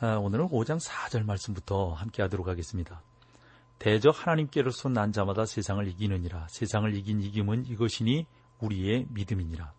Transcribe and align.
오늘은 0.00 0.50
5장 0.50 0.78
4절 0.78 1.24
말씀부터 1.24 1.92
함께 1.92 2.22
하도록 2.22 2.46
하겠습니다. 2.46 3.02
대적 3.80 4.14
하나님께로서 4.16 4.88
난 4.88 5.10
자마다 5.10 5.44
세상을 5.44 5.86
이기느니라. 5.88 6.46
세상을 6.48 6.94
이긴 6.94 7.20
이김은 7.20 7.66
이것이니 7.66 8.26
우리의 8.60 9.06
믿음이니라. 9.10 9.72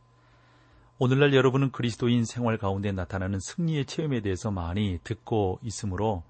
오늘날 0.97 1.33
여러분은 1.33 1.71
그리스도인 1.71 2.25
생활 2.25 2.57
가운데 2.57 2.91
나타나는 2.91 3.39
승리의 3.39 3.85
체험에 3.85 4.19
대해서 4.19 4.51
많이 4.51 4.99
듣고 5.05 5.59
있으므로 5.63 6.23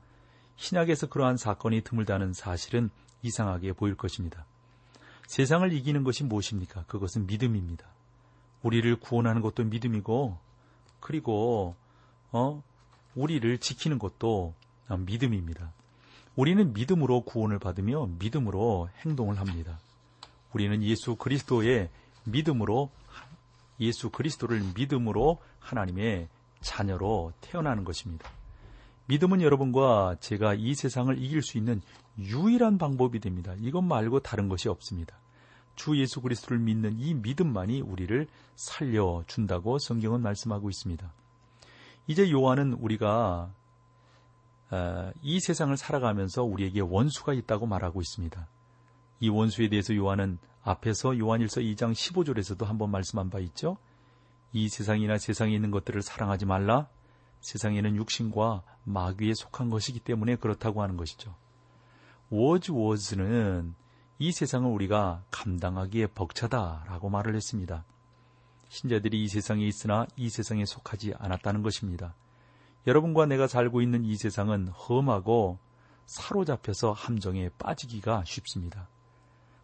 신약에서 0.57 1.07
그러한 1.07 1.37
사건이 1.37 1.81
드물다는 1.81 2.33
사실은 2.33 2.91
이상하게 3.23 3.73
보일 3.73 3.95
것입니다. 3.95 4.45
세상을 5.25 5.73
이기는 5.73 6.03
것이 6.03 6.23
무엇입니까? 6.23 6.83
그것은 6.83 7.25
믿음입니다. 7.25 7.87
우리를 8.61 8.99
구원하는 8.99 9.41
것도 9.41 9.63
믿음이고, 9.63 10.37
그리고, 10.99 11.75
어, 12.31 12.61
우리를 13.15 13.57
지키는 13.57 13.99
것도 13.99 14.53
믿음입니다. 15.05 15.71
우리는 16.35 16.73
믿음으로 16.73 17.21
구원을 17.21 17.59
받으며 17.59 18.07
믿음으로 18.19 18.89
행동을 19.05 19.39
합니다. 19.39 19.79
우리는 20.53 20.81
예수 20.83 21.15
그리스도의 21.15 21.89
믿음으로 22.23 22.89
예수 23.79 24.09
그리스도를 24.09 24.61
믿음으로 24.75 25.39
하나님의 25.59 26.27
자녀로 26.61 27.33
태어나는 27.41 27.83
것입니다. 27.83 28.29
믿음은 29.07 29.41
여러분과 29.41 30.17
제가 30.19 30.53
이 30.53 30.75
세상을 30.75 31.17
이길 31.21 31.41
수 31.41 31.57
있는 31.57 31.81
유일한 32.19 32.77
방법이 32.77 33.19
됩니다. 33.19 33.55
이것 33.59 33.81
말고 33.81 34.19
다른 34.19 34.49
것이 34.49 34.69
없습니다. 34.69 35.17
주 35.75 35.97
예수 35.99 36.21
그리스도를 36.21 36.59
믿는 36.59 36.99
이 36.99 37.13
믿음만이 37.13 37.81
우리를 37.81 38.27
살려준다고 38.55 39.79
성경은 39.79 40.21
말씀하고 40.21 40.69
있습니다. 40.69 41.11
이제 42.09 42.31
요한은 42.31 42.73
우리가 42.73 43.53
어, 44.71 45.11
이 45.21 45.39
세상을 45.39 45.77
살아가면서 45.77 46.43
우리에게 46.43 46.81
원수가 46.81 47.33
있다고 47.33 47.67
말하고 47.67 48.01
있습니다. 48.01 48.47
이 49.19 49.29
원수에 49.29 49.69
대해서 49.69 49.95
요한은 49.95 50.39
앞에서 50.63 51.19
요한일서 51.19 51.61
2장 51.61 51.93
15절에서도 51.93 52.65
한번 52.65 52.89
말씀한 52.89 53.29
바 53.29 53.37
있죠. 53.37 53.77
이 54.53 54.69
세상이나 54.69 55.19
세상에 55.19 55.53
있는 55.53 55.69
것들을 55.69 56.01
사랑하지 56.01 56.47
말라. 56.47 56.87
세상에는 57.41 57.95
육신과 57.95 58.63
마귀에 58.85 59.35
속한 59.35 59.69
것이기 59.69 59.99
때문에 59.99 60.37
그렇다고 60.37 60.81
하는 60.81 60.97
것이죠. 60.97 61.35
워즈 62.31 62.71
워즈는 62.71 63.75
이 64.17 64.31
세상을 64.31 64.67
우리가 64.67 65.21
감당하기에 65.29 66.07
벅차다라고 66.07 67.11
말을 67.11 67.35
했습니다. 67.35 67.85
신자들이 68.69 69.23
이 69.23 69.27
세상에 69.27 69.65
있으나 69.65 70.07
이 70.15 70.29
세상에 70.29 70.63
속하지 70.65 71.13
않았다는 71.17 71.63
것입니다. 71.63 72.15
여러분과 72.87 73.25
내가 73.25 73.47
살고 73.47 73.81
있는 73.81 74.05
이 74.05 74.15
세상은 74.15 74.69
험하고 74.69 75.59
사로잡혀서 76.05 76.93
함정에 76.93 77.49
빠지기가 77.57 78.23
쉽습니다. 78.25 78.87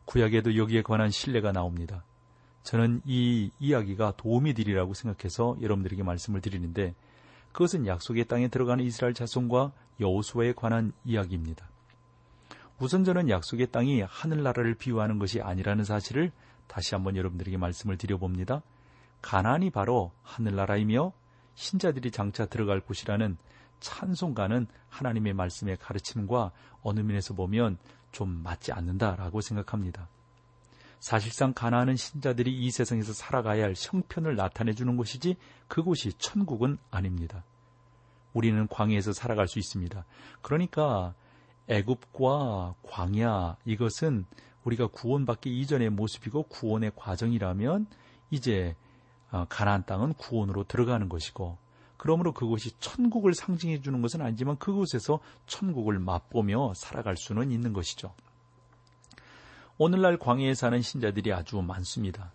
구약에도 0.05 0.57
여기에 0.57 0.81
관한 0.81 1.09
신뢰가 1.09 1.51
나옵니다. 1.51 2.03
저는 2.63 3.01
이 3.05 3.51
이야기가 3.59 4.13
도움이 4.17 4.53
되리라고 4.53 4.93
생각해서 4.93 5.55
여러분들에게 5.61 6.03
말씀을 6.03 6.41
드리는데 6.41 6.95
그것은 7.51 7.87
약속의 7.87 8.25
땅에 8.25 8.47
들어가는 8.47 8.83
이스라엘 8.83 9.13
자손과 9.13 9.71
여호수아에 9.99 10.53
관한 10.53 10.91
이야기입니다. 11.05 11.69
우선 12.79 13.03
저는 13.03 13.29
약속의 13.29 13.67
땅이 13.71 14.01
하늘나라를 14.01 14.75
비유하는 14.75 15.19
것이 15.19 15.41
아니라는 15.41 15.83
사실을 15.83 16.31
다시 16.67 16.95
한번 16.95 17.15
여러분들에게 17.15 17.57
말씀을 17.57 17.97
드려봅니다. 17.97 18.61
가나안이 19.25 19.71
바로 19.71 20.11
하늘나라이며 20.21 21.11
신자들이 21.55 22.11
장차 22.11 22.45
들어갈 22.45 22.79
곳이라는 22.79 23.37
찬송가는 23.79 24.67
하나님의 24.89 25.33
말씀의 25.33 25.77
가르침과 25.77 26.51
어느 26.83 26.99
면에서 26.99 27.33
보면 27.33 27.79
좀 28.11 28.29
맞지 28.43 28.71
않는다라고 28.71 29.41
생각합니다. 29.41 30.09
사실상 30.99 31.53
가나안은 31.53 31.95
신자들이 31.95 32.53
이 32.55 32.69
세상에서 32.69 33.13
살아가야 33.13 33.63
할 33.63 33.73
형편을 33.75 34.35
나타내 34.35 34.73
주는 34.73 34.95
곳이지 34.95 35.37
그곳이 35.67 36.13
천국은 36.19 36.77
아닙니다. 36.91 37.43
우리는 38.33 38.67
광야에서 38.67 39.11
살아갈 39.11 39.47
수 39.47 39.57
있습니다. 39.57 40.05
그러니까 40.43 41.15
애굽과 41.67 42.75
광야 42.83 43.57
이것은 43.65 44.25
우리가 44.65 44.85
구원받기 44.85 45.59
이전의 45.61 45.89
모습이고 45.89 46.43
구원의 46.43 46.91
과정이라면 46.95 47.87
이제 48.29 48.75
어, 48.75 48.84
가나안 49.49 49.85
땅은 49.85 50.13
구원으로 50.13 50.63
들어가는 50.63 51.09
것이고 51.09 51.57
그러므로 51.97 52.33
그곳이 52.33 52.71
천국을 52.79 53.33
상징해 53.33 53.81
주는 53.81 54.01
것은 54.01 54.21
아니지만 54.21 54.57
그곳에서 54.57 55.19
천국을 55.47 55.99
맛보며 55.99 56.73
살아갈 56.75 57.17
수는 57.17 57.51
있는 57.51 57.73
것이죠. 57.73 58.13
오늘날 59.77 60.17
광야에 60.17 60.53
사는 60.53 60.81
신자들이 60.81 61.33
아주 61.33 61.61
많습니다. 61.61 62.31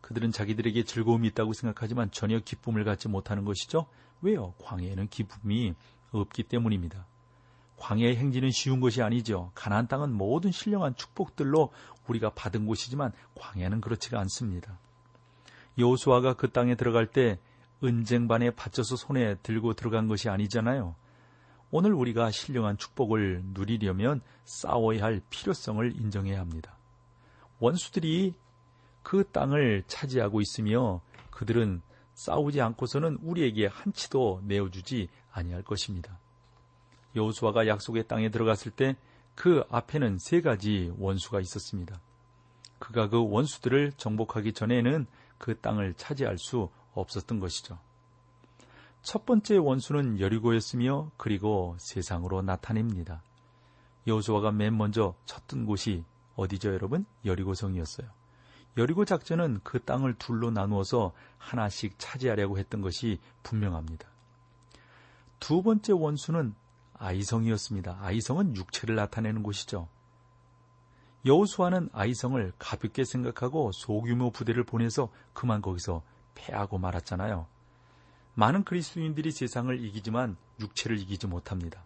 그들은 0.00 0.30
자기들에게 0.30 0.84
즐거움이 0.84 1.28
있다고 1.28 1.52
생각하지만 1.52 2.10
전혀 2.10 2.38
기쁨을 2.38 2.84
갖지 2.84 3.08
못하는 3.08 3.44
것이죠. 3.44 3.86
왜요? 4.22 4.54
광야에는 4.62 5.08
기쁨이 5.08 5.74
없기 6.12 6.44
때문입니다. 6.44 7.06
광야의 7.78 8.16
행진은 8.16 8.50
쉬운 8.50 8.80
것이 8.80 9.02
아니죠. 9.02 9.50
가나안 9.54 9.86
땅은 9.86 10.12
모든 10.12 10.50
신령한 10.50 10.96
축복들로 10.96 11.72
우리가 12.08 12.30
받은 12.30 12.66
곳이지만 12.66 13.12
광야는 13.34 13.80
그렇지가 13.80 14.18
않습니다. 14.20 14.78
여호수아가 15.78 16.34
그 16.34 16.50
땅에 16.50 16.74
들어갈 16.74 17.06
때 17.06 17.38
은쟁반에 17.84 18.50
받쳐서 18.50 18.96
손에 18.96 19.36
들고 19.42 19.74
들어간 19.74 20.08
것이 20.08 20.28
아니잖아요. 20.28 20.94
오늘 21.70 21.92
우리가 21.92 22.30
신령한 22.30 22.78
축복을 22.78 23.42
누리려면 23.52 24.22
싸워야 24.44 25.04
할 25.04 25.20
필요성을 25.30 25.96
인정해야 25.96 26.40
합니다. 26.40 26.76
원수들이 27.58 28.34
그 29.02 29.24
땅을 29.30 29.84
차지하고 29.86 30.40
있으며 30.40 31.00
그들은 31.30 31.82
싸우지 32.14 32.60
않고서는 32.60 33.18
우리에게 33.22 33.66
한치도 33.66 34.42
내어주지 34.44 35.08
아니할 35.32 35.62
것입니다. 35.62 36.18
여호수아가 37.14 37.66
약속의 37.66 38.08
땅에 38.08 38.30
들어갔을 38.30 38.70
때 38.72 38.96
그 39.36 39.62
앞에는 39.70 40.18
세 40.18 40.40
가지 40.40 40.92
원수가 40.98 41.40
있었습니다. 41.40 42.00
그가 42.78 43.08
그 43.08 43.22
원수들을 43.22 43.92
정복하기 43.92 44.54
전에는 44.54 45.06
그 45.38 45.58
땅을 45.60 45.94
차지할 45.94 46.38
수 46.38 46.68
없었던 46.94 47.40
것이죠. 47.40 47.78
첫 49.02 49.24
번째 49.24 49.56
원수는 49.58 50.20
여리고였으며 50.20 51.10
그리고 51.16 51.76
세상으로 51.78 52.42
나타냅니다. 52.42 53.22
여호수아가 54.06 54.52
맨 54.52 54.76
먼저 54.76 55.14
쳤던 55.26 55.66
곳이 55.66 56.04
어디죠, 56.34 56.72
여러분? 56.72 57.06
여리고성이었어요. 57.24 58.08
여리고 58.76 59.04
작전은 59.04 59.60
그 59.62 59.82
땅을 59.82 60.14
둘로 60.14 60.50
나누어서 60.50 61.12
하나씩 61.38 61.98
차지하려고 61.98 62.58
했던 62.58 62.82
것이 62.82 63.18
분명합니다. 63.42 64.08
두 65.40 65.62
번째 65.62 65.92
원수는 65.92 66.54
아이성이었습니다. 66.94 67.98
아이성은 68.00 68.56
육체를 68.56 68.96
나타내는 68.96 69.42
곳이죠. 69.42 69.88
여호수아는 71.26 71.90
아이성을 71.92 72.52
가볍게 72.58 73.04
생각하고 73.04 73.72
소규모 73.72 74.30
부대를 74.30 74.64
보내서 74.64 75.10
그만 75.32 75.60
거기서 75.60 76.02
패하고 76.34 76.78
말았잖아요. 76.78 77.46
많은 78.34 78.62
그리스도인들이 78.64 79.32
세상을 79.32 79.84
이기지만 79.84 80.36
육체를 80.60 80.98
이기지 81.00 81.26
못합니다. 81.26 81.82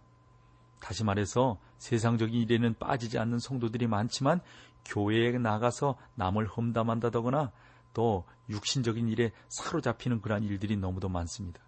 다시 0.79 1.03
말해서 1.03 1.59
세상적인 1.79 2.39
일에는 2.41 2.75
빠지지 2.77 3.17
않는 3.17 3.39
성도들이 3.39 3.87
많지만 3.87 4.41
교회에 4.85 5.31
나가서 5.37 5.97
남을 6.15 6.47
험담한다거나 6.47 7.51
또 7.93 8.25
육신적인 8.49 9.07
일에 9.07 9.31
사로잡히는 9.49 10.21
그러한 10.21 10.43
일들이 10.43 10.77
너무도 10.77 11.09
많습니다. 11.09 11.61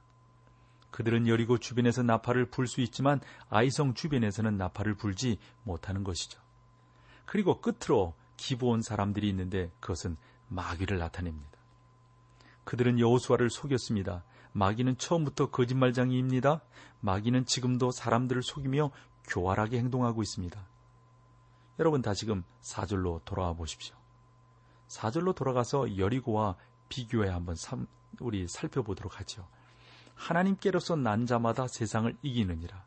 그들은 0.91 1.27
여리고 1.27 1.57
주변에서 1.57 2.03
나팔을 2.03 2.51
불 2.51 2.67
수 2.67 2.81
있지만 2.81 3.19
아이성 3.49 3.95
주변에서는 3.95 4.57
나팔을 4.57 4.95
불지 4.95 5.39
못하는 5.63 6.03
것이죠. 6.03 6.42
그리고 7.25 7.61
끝으로 7.61 8.13
기부온 8.37 8.81
사람들이 8.81 9.27
있는데 9.29 9.71
그것은 9.79 10.17
마귀를 10.49 10.97
나타냅니다. 10.97 11.49
그들은 12.63 12.99
여호수아를 12.99 13.49
속였습니다. 13.49 14.23
마귀는 14.53 14.97
처음부터 14.97 15.49
거짓말장이입니다. 15.49 16.61
마귀는 17.01 17.45
지금도 17.45 17.91
사람들을 17.91 18.43
속이며 18.43 18.91
교활하게 19.27 19.79
행동하고 19.79 20.21
있습니다. 20.21 20.59
여러분 21.79 22.01
다시금 22.01 22.43
4절로 22.61 23.23
돌아와 23.25 23.53
보십시오. 23.53 23.95
4절로 24.87 25.33
돌아가서 25.33 25.97
여리고와 25.97 26.55
비교해 26.87 27.29
한번 27.29 27.55
우리 28.19 28.47
살펴보도록 28.47 29.19
하죠. 29.19 29.47
하나님께로서 30.15 30.95
난 30.95 31.25
자마다 31.25 31.67
세상을 31.67 32.15
이기느니라. 32.21 32.83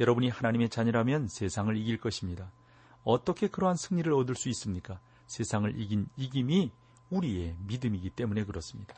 여러분이 0.00 0.28
하나님의 0.28 0.68
자녀라면 0.68 1.28
세상을 1.28 1.74
이길 1.76 1.98
것입니다. 1.98 2.50
어떻게 3.04 3.48
그러한 3.48 3.76
승리를 3.76 4.12
얻을 4.12 4.34
수 4.34 4.48
있습니까? 4.50 5.00
세상을 5.26 5.78
이긴 5.78 6.08
이김이 6.16 6.70
우리의 7.10 7.56
믿음이기 7.66 8.10
때문에 8.10 8.44
그렇습니다. 8.44 8.94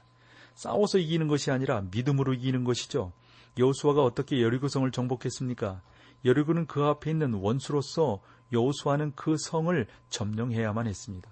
싸워서 0.55 0.99
이기는 0.99 1.29
것이 1.29 1.51
아니라 1.51 1.83
믿음으로 1.91 2.35
이기는 2.35 2.65
것이죠. 2.65 3.13
여호수아가 3.59 4.03
어떻게 4.03 4.43
여리고성을 4.43 4.91
정복했습니까? 4.91 5.83
여리고는 6.25 6.67
그 6.67 6.85
앞에 6.85 7.11
있는 7.11 7.35
원수로서 7.35 8.21
여호수아는 8.53 9.13
그 9.15 9.37
성을 9.37 9.87
점령해야만 10.11 10.87
했습니다. 10.87 11.29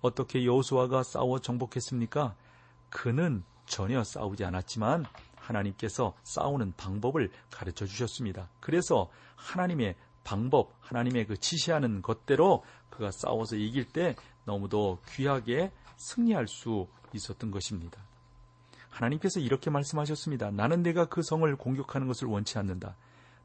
어떻게 0.00 0.44
여호수아가 0.44 1.02
싸워 1.02 1.40
정복했습니까? 1.40 2.34
그는 2.90 3.44
전혀 3.66 4.02
싸우지 4.02 4.44
않았지만 4.44 5.04
하나님께서 5.36 6.14
싸우는 6.22 6.74
방법을 6.76 7.30
가르쳐 7.50 7.86
주셨습니다. 7.86 8.48
그래서 8.60 9.10
하나님의 9.36 9.94
방법, 10.28 10.74
하나님의 10.80 11.26
그 11.26 11.38
지시하는 11.38 12.02
것대로 12.02 12.62
그가 12.90 13.10
싸워서 13.10 13.56
이길 13.56 13.86
때 13.86 14.14
너무도 14.44 14.98
귀하게 15.08 15.72
승리할 15.96 16.46
수 16.48 16.86
있었던 17.14 17.50
것입니다. 17.50 18.02
하나님께서 18.90 19.40
이렇게 19.40 19.70
말씀하셨습니다. 19.70 20.50
나는 20.50 20.82
내가 20.82 21.06
그 21.06 21.22
성을 21.22 21.56
공격하는 21.56 22.06
것을 22.06 22.28
원치 22.28 22.58
않는다. 22.58 22.94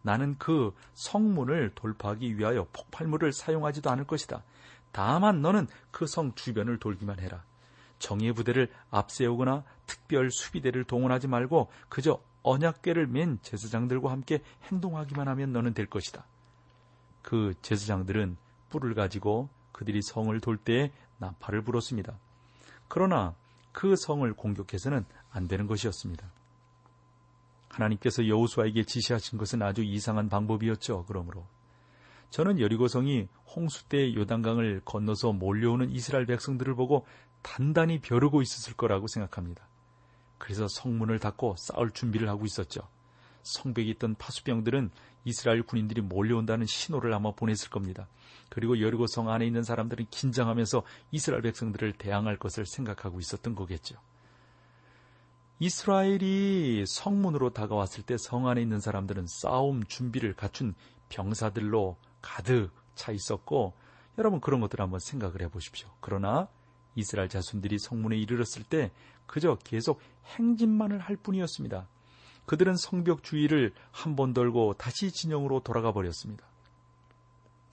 나는 0.01 0.35
그 0.37 0.75
성문을 0.93 1.71
돌파하기 1.73 2.37
위하여 2.37 2.67
폭발물을 2.73 3.31
사용하지도 3.31 3.89
않을 3.89 4.03
것이다. 4.03 4.43
다만 4.91 5.41
너는 5.41 5.67
그 5.89 6.05
성 6.05 6.33
주변을 6.35 6.79
돌기만 6.79 7.21
해라. 7.21 7.45
정예 7.99 8.33
부대를 8.33 8.69
앞세우거나 8.89 9.63
특별 9.85 10.29
수비대를 10.29 10.83
동원하지 10.83 11.29
말고 11.29 11.71
그저 11.87 12.21
언약궤를 12.41 13.07
맨 13.07 13.39
제사장들과 13.41 14.11
함께 14.11 14.41
행동하기만 14.69 15.29
하면 15.29 15.53
너는 15.53 15.73
될 15.73 15.85
것이다. 15.85 16.25
그 17.23 17.55
제사장들은 17.63 18.37
뿔을 18.69 18.93
가지고 18.93 19.49
그들이 19.71 20.01
성을 20.03 20.39
돌 20.39 20.57
때에 20.57 20.91
나팔을 21.17 21.63
불었습니다. 21.63 22.13
그러나 22.87 23.33
그 23.71 23.95
성을 23.95 24.31
공격해서는 24.33 25.03
안 25.31 25.47
되는 25.47 25.65
것이었습니다. 25.65 26.27
하나님께서 27.69 28.27
여호수아에게 28.27 28.83
지시하신 28.83 29.39
것은 29.39 29.63
아주 29.63 29.81
이상한 29.83 30.29
방법이었죠. 30.29 31.05
그러므로 31.07 31.43
저는 32.29 32.59
여리고성이 32.59 33.27
홍수 33.55 33.87
때 33.87 34.13
요단강을 34.13 34.81
건너서 34.85 35.33
몰려오는 35.33 35.89
이스라엘 35.91 36.25
백성들을 36.25 36.75
보고 36.75 37.05
단단히 37.41 37.99
벼르고 37.99 38.41
있었을 38.41 38.75
거라고 38.75 39.07
생각합니다. 39.07 39.67
그래서 40.37 40.67
성문을 40.67 41.19
닫고 41.19 41.55
싸울 41.57 41.91
준비를 41.91 42.29
하고 42.29 42.45
있었죠. 42.45 42.81
성벽에 43.43 43.87
있던 43.91 44.15
파수병들은 44.15 44.91
이스라엘 45.25 45.63
군인들이 45.63 46.01
몰려온다는 46.01 46.65
신호를 46.65 47.13
아마 47.13 47.31
보냈을 47.31 47.69
겁니다. 47.69 48.07
그리고 48.49 48.79
여리고성 48.81 49.29
안에 49.29 49.45
있는 49.45 49.63
사람들은 49.63 50.07
긴장하면서 50.09 50.83
이스라엘 51.11 51.41
백성들을 51.43 51.93
대항할 51.93 52.37
것을 52.37 52.65
생각하고 52.65 53.19
있었던 53.19 53.55
거겠죠. 53.55 53.95
이스라엘이 55.59 56.83
성문으로 56.85 57.51
다가왔을 57.51 58.03
때 58.03 58.17
성 58.17 58.47
안에 58.47 58.61
있는 58.61 58.79
사람들은 58.79 59.25
싸움 59.27 59.83
준비를 59.85 60.33
갖춘 60.33 60.73
병사들로 61.09 61.95
가득 62.21 62.71
차 62.95 63.11
있었고 63.11 63.73
여러분 64.17 64.41
그런 64.41 64.59
것들 64.61 64.81
한번 64.81 64.99
생각을 64.99 65.41
해 65.41 65.47
보십시오. 65.47 65.89
그러나 65.99 66.47
이스라엘 66.95 67.29
자손들이 67.29 67.79
성문에 67.79 68.17
이르렀을 68.17 68.63
때 68.63 68.91
그저 69.25 69.57
계속 69.63 69.99
행진만을 70.37 70.99
할 70.99 71.15
뿐이었습니다. 71.15 71.87
그들은 72.45 72.75
성벽 72.75 73.23
주위를 73.23 73.73
한 73.91 74.15
번 74.15 74.33
돌고 74.33 74.75
다시 74.75 75.11
진영으로 75.11 75.61
돌아가 75.61 75.91
버렸습니다. 75.91 76.45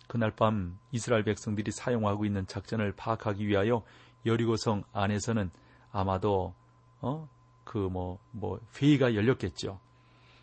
그날 0.07 0.31
밤 0.31 0.79
이스라엘 0.93 1.23
백성들이 1.25 1.71
사용하고 1.71 2.25
있는 2.25 2.47
작전을 2.47 2.93
파악하기 2.93 3.47
위하여 3.47 3.83
여리고성 4.27 4.85
안에서는 4.93 5.51
아마도 5.93 6.55
어? 7.01 7.29
그뭐뭐 7.65 8.19
뭐 8.33 8.61
회의가 8.77 9.15
열렸겠죠. 9.15 9.79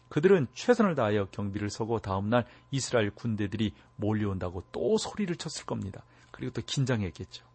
그들은 0.10 0.48
최선을 0.54 0.96
다하여 0.96 1.26
경비를 1.32 1.70
서고 1.70 2.00
다음날 2.00 2.46
이스라엘 2.72 3.12
군대들이 3.12 3.74
몰려온다고 3.98 4.64
또 4.72 4.98
소리를 4.98 5.36
쳤을 5.36 5.66
겁니다. 5.66 6.04
그리고 6.32 6.54
또 6.54 6.62
긴장했겠죠. 6.66 7.46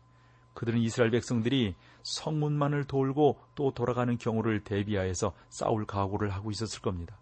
그들은 0.55 0.81
이스라엘 0.81 1.11
백성들이 1.11 1.75
성문만을 2.03 2.85
돌고 2.85 3.41
또 3.55 3.73
돌아가는 3.73 4.17
경우를 4.19 4.65
대비하여서 4.65 5.33
싸울 5.49 5.87
각오를 5.87 6.31
하고 6.31 6.51
있었을 6.51 6.81
겁니다. 6.81 7.17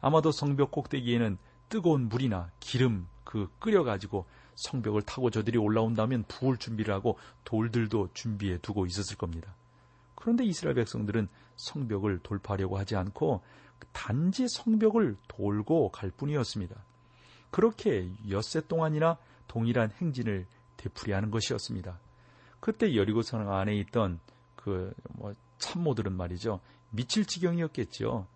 아마도 0.00 0.32
성벽 0.32 0.70
꼭대기에는 0.70 1.38
뜨거운 1.68 2.08
물이나 2.08 2.50
기름 2.60 3.08
그 3.24 3.48
끓여가지고 3.58 4.26
성벽을 4.54 5.02
타고 5.02 5.30
저들이 5.30 5.58
올라온다면 5.58 6.24
부을 6.28 6.56
준비를 6.56 6.92
하고 6.92 7.18
돌들도 7.44 8.10
준비해 8.12 8.58
두고 8.58 8.86
있었을 8.86 9.16
겁니다. 9.16 9.54
그런데 10.14 10.44
이스라엘 10.44 10.74
백성들은 10.74 11.28
성벽을 11.56 12.20
돌파하려고 12.22 12.78
하지 12.78 12.96
않고 12.96 13.42
단지 13.92 14.46
성벽을 14.48 15.16
돌고 15.28 15.90
갈 15.90 16.10
뿐이었습니다. 16.10 16.76
그렇게 17.50 18.10
엿새 18.28 18.60
동안이나 18.66 19.18
동일한 19.48 19.90
행진을 20.00 20.46
되풀이하는 20.76 21.30
것이었습니다. 21.30 21.98
그때 22.62 22.94
여리고성 22.94 23.52
안에 23.52 23.74
있던 23.76 24.20
그 24.56 24.94
뭐 25.14 25.34
참모들은 25.58 26.12
말이죠. 26.12 26.60
미칠 26.90 27.24
지경이었겠죠. 27.24 28.26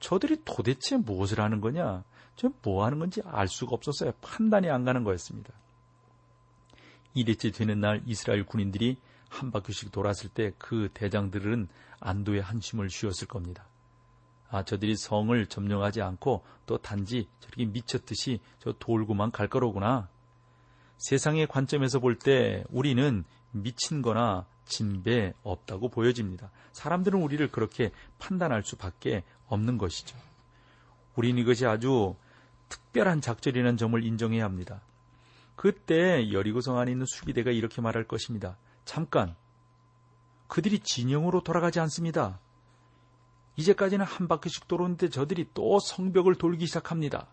저들이 0.00 0.42
도대체 0.44 0.96
무엇을 0.96 1.40
하는 1.40 1.60
거냐? 1.60 2.02
저 2.36 2.50
뭐 2.62 2.84
하는 2.84 2.98
건지 2.98 3.20
알 3.24 3.46
수가 3.48 3.74
없었어요. 3.74 4.12
판단이 4.20 4.68
안 4.70 4.84
가는 4.84 5.04
거였습니다. 5.04 5.52
이래째 7.14 7.50
되는 7.52 7.80
날 7.80 8.02
이스라엘 8.06 8.44
군인들이 8.44 8.96
한 9.28 9.50
바퀴씩 9.50 9.92
돌았을 9.92 10.30
때 10.30 10.52
그 10.58 10.88
대장들은 10.94 11.68
안도의 12.00 12.42
한심을 12.42 12.90
쉬었을 12.90 13.28
겁니다. 13.28 13.66
아, 14.50 14.64
저들이 14.64 14.96
성을 14.96 15.46
점령하지 15.46 16.02
않고 16.02 16.42
또 16.66 16.78
단지 16.78 17.28
저렇게 17.40 17.64
미쳤듯이 17.66 18.40
저 18.58 18.72
돌고만 18.78 19.30
갈 19.32 19.48
거로구나. 19.48 20.08
세상의 20.98 21.46
관점에서 21.48 21.98
볼 22.00 22.18
때 22.18 22.64
우리는 22.70 23.24
미친 23.54 24.02
거나 24.02 24.46
진배 24.64 25.34
없다고 25.42 25.88
보여집니다. 25.88 26.50
사람들은 26.72 27.20
우리를 27.20 27.50
그렇게 27.50 27.92
판단할 28.18 28.62
수밖에 28.64 29.22
없는 29.46 29.78
것이죠. 29.78 30.16
우리는 31.16 31.40
이것이 31.40 31.66
아주 31.66 32.16
특별한 32.68 33.20
작전이라는 33.20 33.76
점을 33.76 34.02
인정해야 34.02 34.44
합니다. 34.44 34.82
그때 35.54 36.32
여리고성 36.32 36.78
안에 36.78 36.90
있는 36.90 37.06
수비대가 37.06 37.50
이렇게 37.50 37.80
말할 37.80 38.04
것입니다. 38.04 38.56
잠깐, 38.84 39.36
그들이 40.48 40.80
진영으로 40.80 41.42
돌아가지 41.42 41.78
않습니다. 41.80 42.40
이제까지는 43.56 44.04
한 44.04 44.26
바퀴씩 44.26 44.66
돌았는데 44.66 45.10
저들이 45.10 45.48
또 45.54 45.78
성벽을 45.78 46.34
돌기 46.34 46.66
시작합니다. 46.66 47.28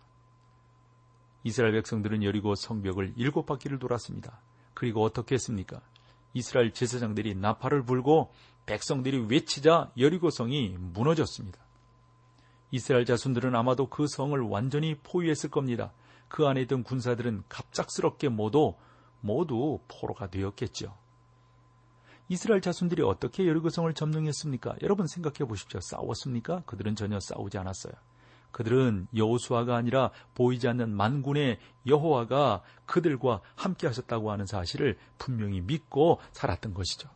이스라엘 1.42 1.72
백성들은 1.72 2.22
여리고 2.22 2.54
성벽을 2.54 3.14
일곱 3.16 3.46
바퀴를 3.46 3.80
돌았습니다. 3.80 4.40
그리고 4.74 5.02
어떻게 5.02 5.34
했습니까? 5.34 5.80
이스라엘 6.34 6.72
제사장들이 6.72 7.34
나팔을 7.34 7.84
불고 7.84 8.32
백성들이 8.66 9.26
외치자 9.28 9.90
여리고성이 9.98 10.76
무너졌습니다. 10.78 11.58
이스라엘 12.70 13.04
자손들은 13.04 13.54
아마도 13.54 13.88
그 13.88 14.06
성을 14.08 14.38
완전히 14.40 14.94
포위했을 14.94 15.50
겁니다. 15.50 15.92
그 16.28 16.46
안에 16.46 16.62
있던 16.62 16.82
군사들은 16.82 17.44
갑작스럽게 17.48 18.28
모두 18.30 18.74
모두 19.20 19.78
포로가 19.88 20.28
되었겠죠. 20.30 20.96
이스라엘 22.28 22.62
자손들이 22.62 23.02
어떻게 23.02 23.46
여리고성을 23.46 23.92
점령했습니까? 23.92 24.76
여러분 24.82 25.06
생각해 25.06 25.46
보십시오. 25.46 25.80
싸웠습니까? 25.82 26.62
그들은 26.64 26.96
전혀 26.96 27.18
싸우지 27.20 27.58
않았어요. 27.58 27.92
그들은 28.52 29.08
여호수아가 29.16 29.76
아니라 29.76 30.10
보이지 30.34 30.68
않는 30.68 30.94
만군의 30.94 31.58
여호와가 31.86 32.62
그들과 32.86 33.40
함께 33.56 33.86
하셨다고 33.86 34.30
하는 34.30 34.46
사실을 34.46 34.96
분명히 35.18 35.60
믿고 35.60 36.20
살았던 36.32 36.74
것이죠. 36.74 37.08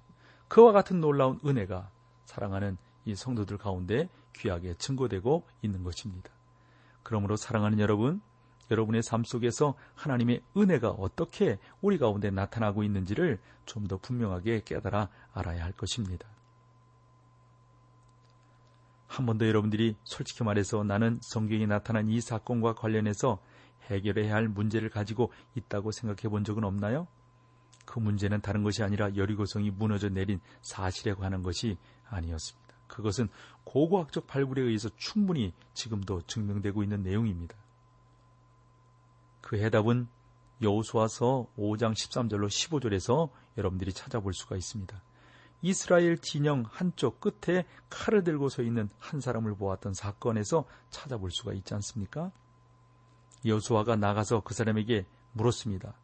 그와 0.48 0.72
같은 0.72 1.00
놀라운 1.00 1.38
은혜가 1.44 1.90
사랑하는 2.24 2.76
이 3.04 3.14
성도들 3.14 3.58
가운데 3.58 4.08
귀하게 4.34 4.74
증거되고 4.74 5.46
있는 5.62 5.82
것입니다. 5.82 6.30
그러므로 7.02 7.36
사랑하는 7.36 7.78
여러분, 7.78 8.20
여러분의 8.70 9.02
삶 9.02 9.22
속에서 9.24 9.74
하나님의 9.94 10.42
은혜가 10.56 10.90
어떻게 10.90 11.58
우리 11.80 11.98
가운데 11.98 12.30
나타나고 12.30 12.82
있는지를 12.82 13.38
좀 13.64 13.86
더 13.86 13.98
분명하게 13.98 14.62
깨달아 14.64 15.08
알아야 15.32 15.64
할 15.64 15.72
것입니다. 15.72 16.26
한 19.06 19.26
번도 19.26 19.46
여러분들이 19.46 19.96
솔직히 20.04 20.44
말해서 20.44 20.82
나는 20.84 21.18
성경에 21.22 21.66
나타난 21.66 22.08
이 22.08 22.20
사건과 22.20 22.74
관련해서 22.74 23.38
해결해야 23.84 24.34
할 24.34 24.48
문제를 24.48 24.90
가지고 24.90 25.32
있다고 25.54 25.92
생각해 25.92 26.28
본 26.28 26.44
적은 26.44 26.64
없나요? 26.64 27.06
그 27.84 28.00
문제는 28.00 28.40
다른 28.40 28.62
것이 28.64 28.82
아니라 28.82 29.14
여리고성이 29.16 29.70
무너져 29.70 30.08
내린 30.08 30.40
사실에 30.60 31.14
관한 31.14 31.42
것이 31.42 31.78
아니었습니다. 32.08 32.66
그것은 32.88 33.28
고고학적 33.64 34.26
발굴에 34.26 34.62
의해서 34.62 34.88
충분히 34.96 35.52
지금도 35.74 36.22
증명되고 36.26 36.82
있는 36.82 37.02
내용입니다. 37.02 37.56
그 39.40 39.56
해답은 39.56 40.08
여호수아서 40.62 41.46
5장 41.56 41.92
13절로 41.92 42.48
15절에서 42.48 43.30
여러분들이 43.56 43.92
찾아볼 43.92 44.32
수가 44.34 44.56
있습니다. 44.56 45.00
이스라엘 45.62 46.18
진영 46.18 46.64
한쪽 46.68 47.20
끝에 47.20 47.64
칼을 47.90 48.24
들고 48.24 48.48
서 48.48 48.62
있는 48.62 48.88
한 48.98 49.20
사람을 49.20 49.56
보았던 49.56 49.94
사건에서 49.94 50.64
찾아볼 50.90 51.30
수가 51.30 51.52
있지 51.54 51.74
않습니까? 51.74 52.30
여호수아가 53.44 53.96
나가서 53.96 54.40
그 54.40 54.54
사람에게 54.54 55.06
물었습니다. 55.32 55.94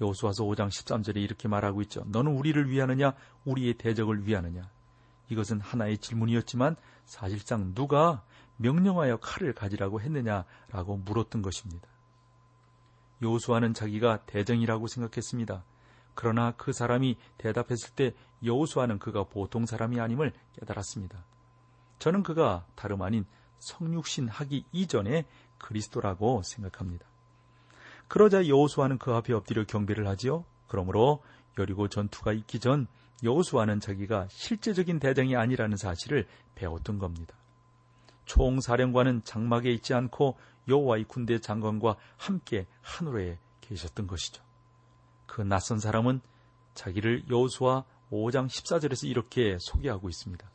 여호수아서 0.00 0.44
5장 0.44 0.68
13절에 0.68 1.16
이렇게 1.16 1.48
말하고 1.48 1.82
있죠. 1.82 2.04
너는 2.06 2.32
우리를 2.32 2.68
위하느냐 2.68 3.14
우리의 3.44 3.74
대적을 3.74 4.26
위하느냐 4.26 4.68
이것은 5.28 5.60
하나의 5.60 5.98
질문이었지만 5.98 6.76
사실상 7.04 7.74
누가 7.74 8.24
명령하여 8.56 9.18
칼을 9.18 9.52
가지라고 9.52 10.00
했느냐라고 10.00 10.98
물었던 10.98 11.42
것입니다. 11.42 11.88
여호수아는 13.22 13.74
자기가 13.74 14.24
대정이라고 14.26 14.86
생각했습니다. 14.86 15.64
그러나 16.14 16.52
그 16.56 16.72
사람이 16.72 17.16
대답했을 17.38 17.94
때 17.94 18.14
여호수아는 18.44 18.98
그가 18.98 19.24
보통 19.24 19.66
사람이 19.66 20.00
아님을 20.00 20.32
깨달았습니다. 20.58 21.24
저는 21.98 22.22
그가 22.22 22.66
다름 22.74 23.02
아닌 23.02 23.24
성육신 23.58 24.28
하기 24.28 24.64
이전에 24.72 25.26
그리스도라고 25.58 26.42
생각합니다. 26.44 27.06
그러자 28.08 28.46
여호수아는 28.46 28.98
그 28.98 29.14
앞에 29.14 29.32
엎드려 29.32 29.64
경배를 29.64 30.06
하지요. 30.06 30.44
그러므로 30.68 31.22
여리고 31.58 31.88
전투가 31.88 32.32
있기 32.32 32.60
전 32.60 32.86
여호수아는 33.22 33.80
자기가 33.80 34.28
실제적인 34.28 34.98
대장이 34.98 35.36
아니라는 35.36 35.76
사실을 35.76 36.26
배웠던 36.54 36.98
겁니다. 36.98 37.34
총사령관은 38.26 39.22
장막에 39.24 39.72
있지 39.72 39.94
않고 39.94 40.36
여호와의 40.68 41.04
군대 41.04 41.38
장관과 41.38 41.96
함께 42.16 42.66
하늘에 42.82 43.38
계셨던 43.60 44.06
것이죠. 44.06 44.42
그 45.26 45.42
낯선 45.42 45.78
사람은 45.78 46.20
자기를 46.74 47.24
여호수아 47.30 47.84
5장 48.10 48.46
14절에서 48.46 49.08
이렇게 49.08 49.56
소개하고 49.60 50.08
있습니다. 50.08 50.48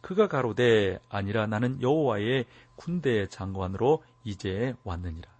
그가 0.00 0.28
가로되 0.28 0.98
아니라 1.08 1.46
나는 1.46 1.80
여호와의 1.80 2.46
군대 2.76 3.26
장관으로 3.26 4.02
이제 4.22 4.74
왔느니라. 4.84 5.30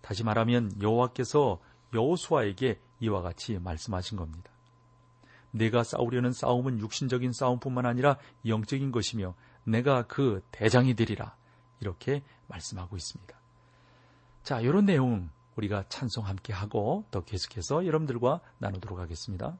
다시 0.00 0.24
말하면 0.24 0.72
여호와께서 0.80 1.60
여호수아에게 1.92 2.80
이와 3.00 3.22
같이 3.22 3.58
말씀하신 3.58 4.16
겁니다. 4.16 4.50
내가 5.50 5.84
싸우려는 5.84 6.32
싸움은 6.32 6.80
육신적인 6.80 7.32
싸움뿐만 7.32 7.86
아니라 7.86 8.18
영적인 8.46 8.90
것이며 8.90 9.34
내가 9.64 10.06
그 10.06 10.42
대장이 10.50 10.94
되리라. 10.94 11.36
이렇게 11.80 12.22
말씀하고 12.48 12.96
있습니다. 12.96 13.38
자, 14.42 14.60
이런 14.60 14.86
내용 14.86 15.30
우리가 15.56 15.84
찬송 15.88 16.26
함께 16.26 16.52
하고 16.52 17.04
또 17.10 17.24
계속해서 17.24 17.86
여러분들과 17.86 18.40
나누도록 18.58 18.98
하겠습니다. 18.98 19.56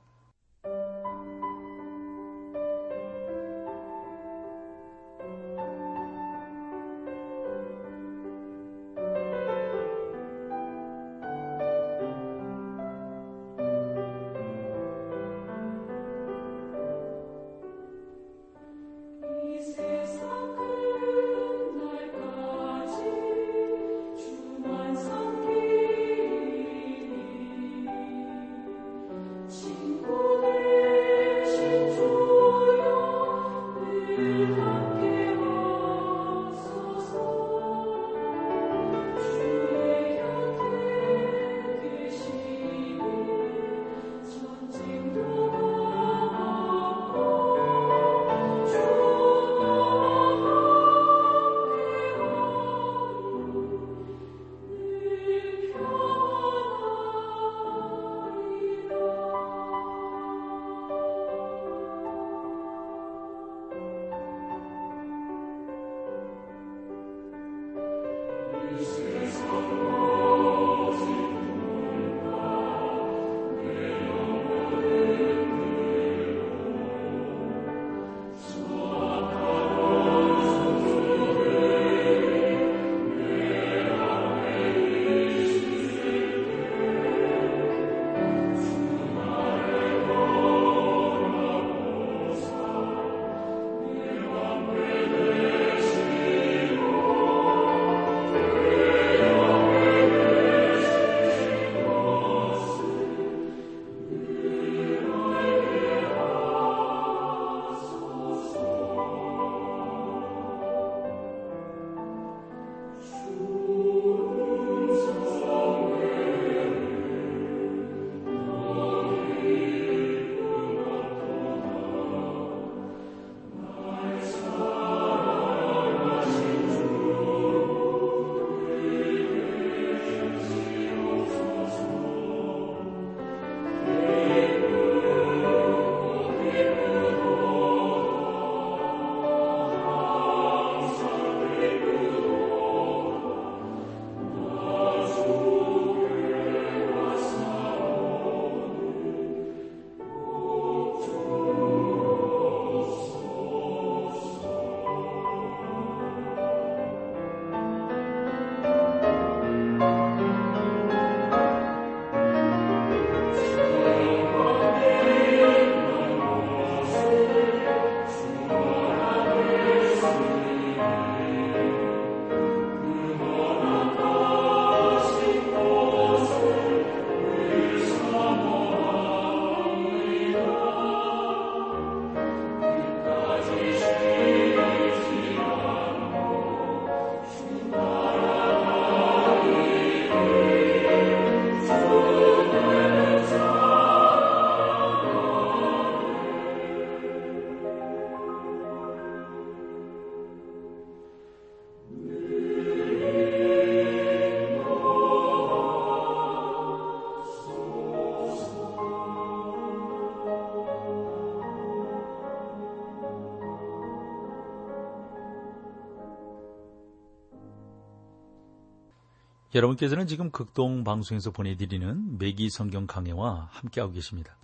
여러분께서는 219.54 220.08
지금 220.08 220.30
극동 220.30 220.82
방송에서 220.82 221.30
보내드리는 221.30 222.18
매기 222.18 222.50
성경 222.50 222.88
강해와 222.88 223.48
함께하고 223.52 223.92
계십니다. 223.92 224.36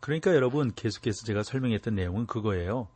그러니까 0.00 0.34
여러분 0.34 0.74
계속해서 0.74 1.24
제가 1.24 1.44
설명했던 1.44 1.94
내용은 1.94 2.26
그거예요. 2.26 2.88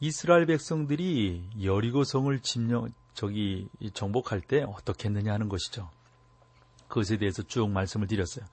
이스라엘 0.00 0.46
백성들이 0.46 1.48
여리고 1.62 2.02
성을 2.02 2.36
침령 2.40 2.88
저기 3.14 3.68
정복할 3.94 4.40
때 4.40 4.62
어떻게 4.62 5.08
했느냐 5.08 5.32
하는 5.32 5.48
것이죠. 5.48 5.90
그것에 6.88 7.18
대해서 7.18 7.42
쭉 7.44 7.70
말씀을 7.70 8.08
드렸어요. 8.08 8.44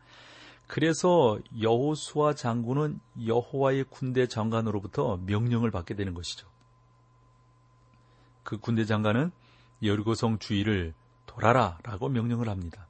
그래서 0.68 1.40
여호수아 1.60 2.34
장군은 2.34 3.00
여호와의 3.26 3.86
군대 3.90 4.28
장관으로부터 4.28 5.18
명령을 5.26 5.72
받게 5.72 5.96
되는 5.96 6.14
것이죠. 6.14 6.48
그 8.44 8.58
군대 8.58 8.86
장관은 8.86 9.32
여리고성 9.84 10.40
주위를 10.40 10.94
돌아라 11.36 11.78
라고 11.84 12.08
명령을 12.08 12.48
합니다. 12.48 12.88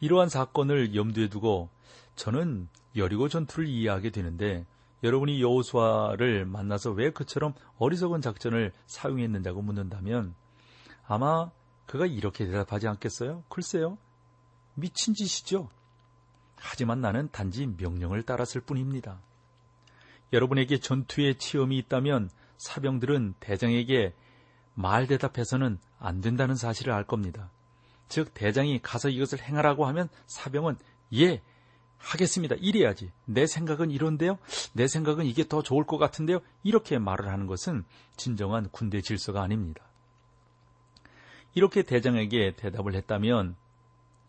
이러한 0.00 0.30
사건을 0.30 0.94
염두에 0.96 1.28
두고 1.28 1.68
저는 2.16 2.68
여리고 2.96 3.28
전투를 3.28 3.68
이해하게 3.68 4.10
되는데 4.10 4.64
여러분이 5.02 5.42
여호수아를 5.42 6.46
만나서 6.46 6.92
왜 6.92 7.10
그처럼 7.10 7.52
어리석은 7.78 8.22
작전을 8.22 8.72
사용했는다고 8.86 9.60
묻는다면 9.60 10.34
아마 11.06 11.50
그가 11.86 12.06
이렇게 12.06 12.46
대답하지 12.46 12.88
않겠어요? 12.88 13.44
글쎄요. 13.48 13.98
미친 14.74 15.12
짓이죠. 15.12 15.68
하지만 16.56 17.00
나는 17.00 17.28
단지 17.32 17.66
명령을 17.66 18.22
따랐을 18.22 18.62
뿐입니다. 18.62 19.20
여러분에게 20.32 20.78
전투의 20.78 21.36
체험이 21.36 21.76
있다면 21.78 22.30
사병들은 22.56 23.34
대장에게 23.40 24.14
말 24.74 25.06
대답해서는 25.06 25.78
안 26.02 26.20
된다는 26.20 26.56
사실을 26.56 26.92
알 26.92 27.04
겁니다. 27.04 27.50
즉 28.08 28.34
대장이 28.34 28.80
가서 28.82 29.08
이것을 29.08 29.40
행하라고 29.40 29.86
하면 29.86 30.08
사병은 30.26 30.76
예 31.14 31.40
하겠습니다. 31.96 32.56
이래야지. 32.58 33.12
내 33.24 33.46
생각은 33.46 33.92
이런데요. 33.92 34.38
내 34.72 34.88
생각은 34.88 35.24
이게 35.24 35.46
더 35.46 35.62
좋을 35.62 35.84
것 35.84 35.98
같은데요. 35.98 36.40
이렇게 36.64 36.98
말을 36.98 37.28
하는 37.28 37.46
것은 37.46 37.84
진정한 38.16 38.68
군대 38.70 39.00
질서가 39.00 39.40
아닙니다. 39.42 39.84
이렇게 41.54 41.82
대장에게 41.82 42.56
대답을 42.56 42.94
했다면 42.94 43.54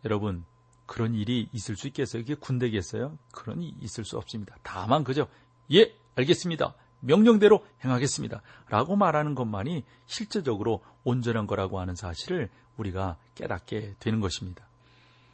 여러분 0.05 0.45
그런 0.85 1.15
일이 1.15 1.49
있을 1.51 1.75
수 1.75 1.87
있겠어요? 1.87 2.21
이게 2.21 2.35
군대겠어요? 2.35 3.17
그런 3.31 3.61
일이 3.61 3.75
있을 3.81 4.05
수 4.05 4.17
없습니다. 4.17 4.55
다만 4.61 5.03
그저 5.03 5.27
예 5.71 5.95
알겠습니다. 6.15 6.75
명령대로 6.99 7.65
행하겠습니다. 7.83 8.41
라고 8.69 8.95
말하는 8.95 9.35
것만이 9.35 9.83
실제적으로 10.05 10.83
온전한 11.03 11.47
거라고 11.47 11.79
하는 11.79 11.95
사실을 11.95 12.49
우리가 12.77 13.17
깨닫게 13.35 13.95
되는 13.99 14.19
것입니다. 14.19 14.65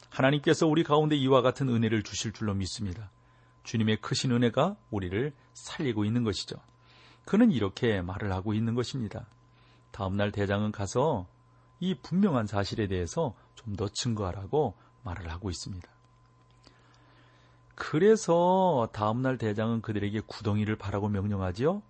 하나님께서 0.09 0.67
우리 0.67 0.83
가운데 0.83 1.15
이와 1.15 1.41
같은 1.41 1.69
은혜를 1.69 2.03
주실 2.03 2.33
줄로 2.33 2.53
믿습니다. 2.53 3.11
주님의 3.63 3.97
크신 4.01 4.31
은혜가 4.31 4.75
우리를 4.89 5.33
살리고 5.53 6.05
있는 6.05 6.23
것이죠. 6.23 6.57
그는 7.25 7.51
이렇게 7.51 8.01
말을 8.01 8.31
하고 8.33 8.53
있는 8.53 8.73
것입니다. 8.73 9.27
다음날 9.91 10.31
대장은 10.31 10.71
가서 10.71 11.27
이 11.79 11.95
분명한 11.95 12.47
사실에 12.47 12.87
대해서 12.87 13.35
좀 13.55 13.75
더 13.75 13.87
증거하라고 13.87 14.75
말을 15.03 15.29
하고 15.31 15.49
있습니다. 15.49 15.87
그래서 17.75 18.89
다음날 18.91 19.37
대장은 19.37 19.81
그들에게 19.81 20.21
구덩이를 20.25 20.75
파라고 20.75 21.07
명령하지요. 21.07 21.81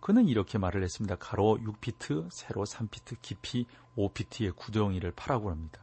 그는 0.00 0.28
이렇게 0.28 0.58
말을 0.58 0.82
했습니다. 0.82 1.16
가로 1.16 1.58
6피트, 1.62 2.28
세로 2.30 2.64
3피트, 2.64 3.16
깊이 3.20 3.66
5피트의 3.96 4.56
구덩이를 4.56 5.12
파라고 5.12 5.50
합니다. 5.50 5.80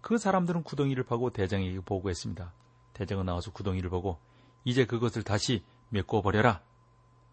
그 0.00 0.16
사람들은 0.16 0.62
구덩이를 0.62 1.04
파고 1.04 1.30
대장에게 1.30 1.80
보고했습니다. 1.80 2.52
대장은 2.94 3.26
나와서 3.26 3.52
구덩이를 3.52 3.90
보고 3.90 4.18
이제 4.64 4.86
그것을 4.86 5.22
다시 5.22 5.62
메꿔버려라. 5.90 6.62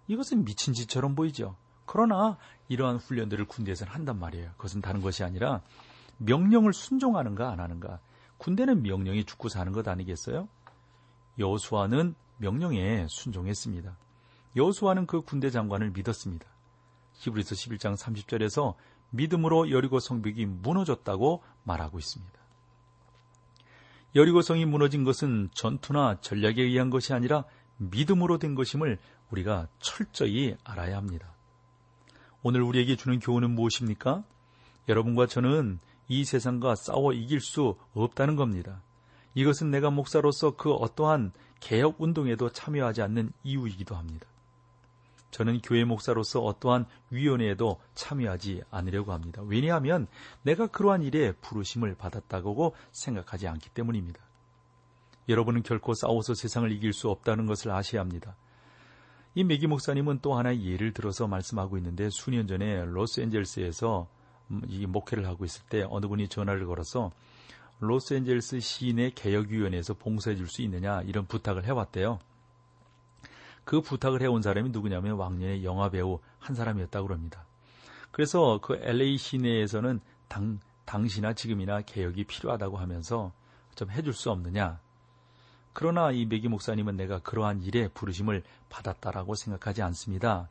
이것은 0.08 0.45
미친 0.45 0.73
짓처럼 0.73 1.15
보이죠. 1.15 1.56
그러나 1.86 2.38
이러한 2.67 2.97
훈련들을 2.97 3.45
군대에서는 3.45 3.91
한단 3.91 4.19
말이에요. 4.19 4.52
그것은 4.58 4.82
다른 4.82 5.02
것이 5.02 5.23
아니라 5.23 5.62
명령을 6.17 6.73
순종하는가 6.73 7.50
안 7.50 7.60
하는가. 7.60 8.00
군대는 8.38 8.84
명령이 8.84 9.23
죽고 9.23 9.50
사는 9.50 9.71
것 9.71 9.88
아니겠어요? 9.88 10.47
여수아는 11.39 12.15
명령에 12.38 13.08
순종했습니다. 13.10 13.97
여수아는 14.56 15.06
그 15.06 15.22
군대 15.22 15.50
장관을 15.50 15.92
믿었습니다. 15.92 16.46
히브리서 17.14 17.56
11장 17.56 17.98
30절에서 17.98 18.76
믿음으로 19.10 19.72
여리고 19.72 20.00
성벽이 20.00 20.46
무너졌다고 20.46 21.44
말하고 21.64 22.00
있습니다. 22.00 22.38
여리고 24.16 24.42
성이 24.42 24.66
무너진 24.66 25.04
것은 25.04 25.50
전투나 25.54 26.20
전략에 26.22 26.62
의한 26.62 26.90
것이 26.90 27.14
아니라 27.14 27.46
믿음으로 27.78 28.38
된 28.40 28.56
것임을 28.56 28.98
우리가 29.30 29.68
철저히 29.80 30.56
알아야 30.64 30.98
합니다. 30.98 31.34
오늘 32.42 32.62
우리에게 32.62 32.96
주는 32.96 33.20
교훈은 33.20 33.52
무엇입니까? 33.52 34.24
여러분과 34.88 35.28
저는 35.28 35.80
이 36.08 36.24
세상과 36.24 36.76
싸워 36.76 37.14
이길 37.14 37.42
수 37.42 37.76
없다는 37.94 38.36
겁니다. 38.36 38.82
이것은 39.36 39.70
내가 39.70 39.90
목사로서 39.90 40.56
그 40.56 40.72
어떠한 40.72 41.32
개혁 41.60 42.02
운동에도 42.02 42.50
참여하지 42.50 43.02
않는 43.04 43.32
이유이기도 43.44 43.96
합니다. 43.96 44.28
저는 45.32 45.60
교회 45.62 45.84
목사로서 45.84 46.42
어떠한 46.42 46.86
위원회에도 47.10 47.80
참여하지 47.94 48.63
않으려고 48.72 49.12
합니다. 49.13 49.42
왜냐하면 49.46 50.08
내가 50.42 50.68
그러한 50.68 51.04
일에 51.04 51.34
부르심을 51.34 51.96
받았다고 51.96 52.76
생각하지 52.92 53.48
않기 53.48 53.70
때문입니다. 53.72 54.20
여러분은 55.30 55.63
결코 55.63 55.94
싸워서 55.94 56.34
세상을 56.34 56.72
이길 56.72 56.94
수 56.94 57.10
없다는 57.10 57.46
것을 57.46 57.72
아셔야 57.72 58.02
합니다. 58.02 58.36
이 59.36 59.44
메기 59.44 59.68
목사님은 59.68 60.20
또 60.22 60.36
하나의 60.36 60.66
예를 60.66 60.94
들어서 60.94 61.28
말씀하고 61.28 61.78
있는데 61.78 62.10
수년 62.10 62.48
전에 62.48 62.86
로스앤젤스에서 62.86 64.08
이 64.68 64.86
목회를 64.88 65.28
하고 65.28 65.46
있을 65.46 65.62
때 65.70 65.86
어느 65.90 66.08
분이 66.08 66.30
전화를 66.30 66.66
걸어서 66.66 67.12
로스앤젤스 67.80 68.62
시내 68.62 69.12
개혁위원회에서 69.12 69.94
봉사해 69.96 70.38
줄 70.38 70.48
수 70.48 70.62
있느냐 70.63 71.02
이런 71.04 71.28
부탁을 71.28 71.66
해왔대요. 71.66 72.20
그 73.68 73.82
부탁을 73.82 74.22
해온 74.22 74.42
사람이 74.42 74.70
누구냐면 74.70 75.18
왕년의 75.18 75.66
영화 75.66 75.90
배우 75.90 76.20
한 76.40 76.56
사람이었다고 76.56 77.10
합니다. 77.10 77.46
그래서 78.12 78.60
그 78.62 78.78
LA 78.82 79.18
시내에서는 79.18 80.00
당, 80.30 80.62
당시나 80.86 81.34
지금이나 81.34 81.82
개혁이 81.82 82.24
필요하다고 82.24 82.78
하면서 82.78 83.34
좀 83.76 83.92
해줄 83.92 84.14
수 84.14 84.32
없느냐. 84.32 84.80
그러나 85.74 86.12
이 86.12 86.26
메기 86.26 86.48
목사님은 86.48 86.96
내가 86.96 87.20
그러한 87.20 87.62
일에 87.62 87.90
부르심을 87.90 88.42
받았다라고 88.70 89.36
생각하지 89.36 89.82
않습니다. 89.82 90.48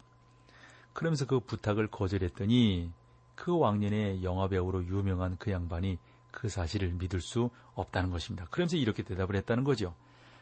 그러면서 0.92 1.24
그 1.24 1.40
부탁을 1.40 1.86
거절했더니 1.86 2.92
그 3.34 3.56
왕년의 3.56 4.24
영화배우로 4.24 4.84
유명한 4.88 5.36
그 5.38 5.50
양반이 5.50 5.96
그 6.30 6.50
사실을 6.50 6.90
믿을 6.90 7.22
수 7.22 7.48
없다는 7.76 8.10
것입니다. 8.10 8.46
그러면서 8.50 8.76
이렇게 8.76 9.02
대답을 9.02 9.36
했다는 9.36 9.64
거죠. 9.64 9.94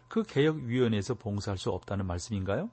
그 0.08 0.22
개혁위원회에서 0.22 1.14
봉사할 1.14 1.58
수 1.58 1.70
없다는 1.70 2.06
말씀인가요? 2.06 2.70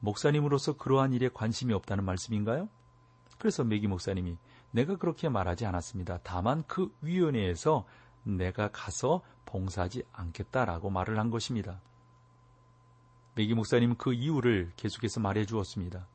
목사님으로서 0.00 0.76
그러한 0.76 1.12
일에 1.12 1.28
관심이 1.32 1.72
없다는 1.72 2.04
말씀인가요? 2.04 2.68
그래서 3.38 3.64
메기 3.64 3.86
목사님이 3.86 4.36
내가 4.70 4.96
그렇게 4.96 5.28
말하지 5.28 5.66
않았습니다. 5.66 6.18
다만 6.22 6.64
그 6.66 6.92
위원회에서 7.02 7.86
내가 8.24 8.68
가서 8.68 9.22
봉사하지 9.46 10.04
않겠다라고 10.12 10.90
말을 10.90 11.18
한 11.18 11.30
것입니다. 11.30 11.80
메기 13.34 13.54
목사님은 13.54 13.96
그 13.96 14.12
이유를 14.12 14.72
계속해서 14.76 15.20
말해 15.20 15.46
주었습니다. 15.46 16.06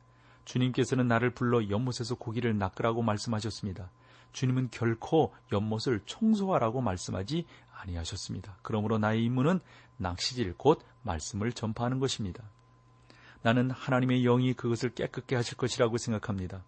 주님께서는 0.46 1.08
나를 1.08 1.32
불러 1.32 1.70
연못에서 1.70 2.16
고기를 2.16 2.58
낚으라고 2.58 3.02
말씀하셨습니다. 3.02 3.90
주님은 4.32 4.70
결코 4.72 5.34
연못을 5.52 6.02
청소하라고 6.06 6.82
말씀하지 6.82 7.46
아니하셨습니다. 7.72 8.58
그러므로 8.62 8.98
나의 8.98 9.24
임무는 9.24 9.60
낚시질 9.98 10.56
곧 10.58 10.84
말씀을 11.04 11.52
전파하는 11.52 12.00
것입니다. 12.00 12.44
나는 13.42 13.72
하나님의 13.72 14.24
영이 14.24 14.54
그것을 14.54 14.90
깨끗게 14.94 15.36
하실 15.36 15.58
것이라고 15.58 15.98
생각합니다. 15.98 16.64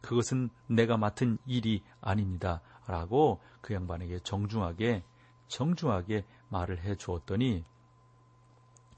그것은 0.00 0.50
내가 0.66 0.96
맡은 0.96 1.38
일이 1.46 1.82
아닙니다. 2.00 2.60
라고 2.86 3.40
그 3.60 3.74
양반에게 3.74 4.20
정중하게, 4.20 5.02
정중하게 5.48 6.24
말을 6.48 6.80
해 6.80 6.94
주었더니 6.94 7.64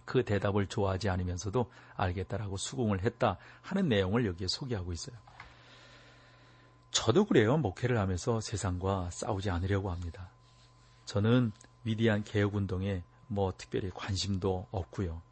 그 0.05 0.25
대답을 0.25 0.67
좋아하지 0.67 1.09
않으면서도 1.11 1.71
알겠다라고 1.95 2.57
수긍을 2.57 3.03
했다 3.05 3.37
하는 3.61 3.89
내용을 3.89 4.27
여기에 4.27 4.47
소개하고 4.49 4.93
있어요. 4.93 5.17
저도 6.91 7.25
그래요. 7.27 7.57
목회를 7.59 7.99
하면서 7.99 8.41
세상과 8.41 9.11
싸우지 9.13 9.51
않으려고 9.51 9.91
합니다. 9.91 10.31
저는 11.05 11.53
위대한 11.85 12.25
개혁운동에 12.25 13.03
뭐 13.29 13.53
특별히 13.57 13.91
관심도 13.95 14.67
없고요. 14.71 15.23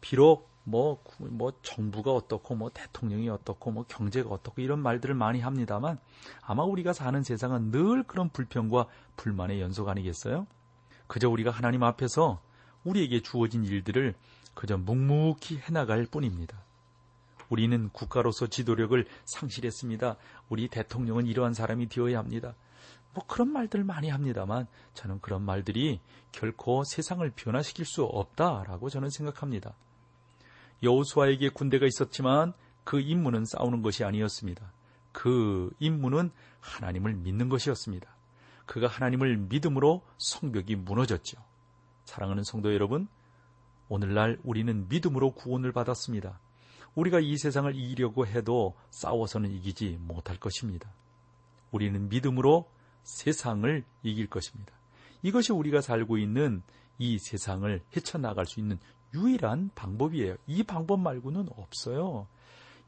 비록 0.00 0.48
뭐, 0.66 1.02
뭐, 1.18 1.52
정부가 1.62 2.12
어떻고, 2.12 2.54
뭐, 2.54 2.70
대통령이 2.70 3.28
어떻고, 3.28 3.70
뭐, 3.70 3.84
경제가 3.86 4.30
어떻고, 4.30 4.62
이런 4.62 4.80
말들을 4.80 5.14
많이 5.14 5.40
합니다만, 5.40 5.98
아마 6.40 6.64
우리가 6.64 6.94
사는 6.94 7.22
세상은 7.22 7.70
늘 7.70 8.02
그런 8.02 8.30
불평과 8.30 8.86
불만의 9.16 9.60
연속 9.60 9.90
아니겠어요? 9.90 10.46
그저 11.06 11.28
우리가 11.28 11.50
하나님 11.50 11.82
앞에서 11.82 12.40
우리에게 12.84 13.20
주어진 13.20 13.64
일들을 13.64 14.14
그저 14.54 14.78
묵묵히 14.78 15.58
해나갈 15.58 16.06
뿐입니다. 16.06 16.56
우리는 17.48 17.88
국가로서 17.90 18.46
지도력을 18.46 19.06
상실했습니다. 19.24 20.16
우리 20.48 20.68
대통령은 20.68 21.26
이러한 21.26 21.54
사람이 21.54 21.88
되어야 21.88 22.18
합니다. 22.18 22.54
뭐 23.14 23.24
그런 23.26 23.52
말들 23.52 23.84
많이 23.84 24.08
합니다만 24.08 24.66
저는 24.94 25.20
그런 25.20 25.42
말들이 25.42 26.00
결코 26.32 26.82
세상을 26.84 27.28
변화시킬 27.30 27.84
수 27.84 28.04
없다라고 28.04 28.90
저는 28.90 29.10
생각합니다. 29.10 29.74
여호수아에게 30.82 31.50
군대가 31.50 31.86
있었지만 31.86 32.52
그 32.82 33.00
임무는 33.00 33.44
싸우는 33.46 33.82
것이 33.82 34.04
아니었습니다. 34.04 34.72
그 35.12 35.70
임무는 35.78 36.30
하나님을 36.60 37.14
믿는 37.14 37.48
것이었습니다. 37.48 38.14
그가 38.66 38.88
하나님을 38.88 39.36
믿음으로 39.36 40.02
성벽이 40.18 40.76
무너졌죠. 40.76 41.38
사랑하는 42.04 42.42
성도 42.44 42.74
여러분, 42.74 43.08
오늘날 43.88 44.38
우리는 44.42 44.88
믿음으로 44.88 45.32
구원을 45.32 45.72
받았습니다. 45.72 46.40
우리가 46.94 47.20
이 47.20 47.36
세상을 47.36 47.74
이기려고 47.74 48.26
해도 48.26 48.74
싸워서는 48.90 49.50
이기지 49.50 49.98
못할 50.00 50.38
것입니다. 50.38 50.92
우리는 51.70 52.08
믿음으로 52.08 52.68
세상을 53.02 53.84
이길 54.02 54.28
것입니다. 54.28 54.72
이것이 55.22 55.52
우리가 55.52 55.80
살고 55.80 56.18
있는 56.18 56.62
이 56.98 57.18
세상을 57.18 57.82
헤쳐나갈 57.96 58.46
수 58.46 58.60
있는 58.60 58.78
유일한 59.14 59.70
방법이에요. 59.74 60.36
이 60.46 60.62
방법 60.62 61.00
말고는 61.00 61.48
없어요. 61.56 62.26